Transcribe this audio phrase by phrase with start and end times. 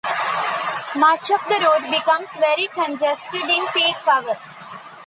[0.95, 4.35] Much of the route becomes very congested in peak hour.